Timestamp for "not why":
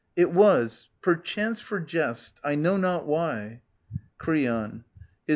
2.75-3.61